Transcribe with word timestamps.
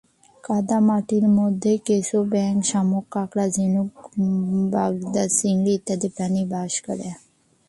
কাদামাটির 0.43 1.25
মধ্যে 1.37 1.71
কেঁচো, 1.85 2.19
ব্যাঙ, 2.23 2.53
শামুক, 2.61 3.05
কাঁকড়া, 3.11 3.45
ঝিনুক, 3.55 3.89
বাগদা 4.73 5.23
চিংড়ি 5.37 5.71
ইত্যাদি 5.77 6.09
প্রাণী 6.15 6.41
বাস 6.51 6.73
করে। 6.85 7.07